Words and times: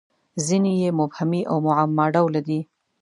•ځینې 0.45 0.71
یې 0.81 0.89
مبهمې 0.99 1.41
او 1.51 1.57
معما 1.65 2.05
ډوله 2.13 2.41
دي. 2.47 2.59